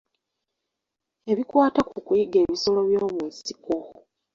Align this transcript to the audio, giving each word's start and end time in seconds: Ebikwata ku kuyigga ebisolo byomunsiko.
Ebikwata 1.31 1.81
ku 1.89 1.97
kuyigga 2.05 2.37
ebisolo 2.43 2.79
byomunsiko. 2.87 3.75